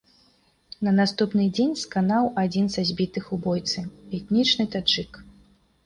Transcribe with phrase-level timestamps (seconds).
[0.87, 3.79] На наступны дзень сканаў адзін са збітых у бойцы,
[4.21, 5.11] этнічны таджык.